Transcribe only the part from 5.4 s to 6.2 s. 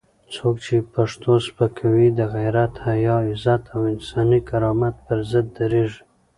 درېږي.